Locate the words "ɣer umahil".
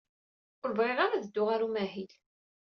1.49-2.11